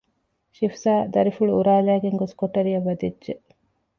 [0.57, 3.33] ޝިފްޒާ ދަރިފުޅު އުރާލައިގެން ގޮސް ކޮޓަރިއަށް ވަދެއްޖެ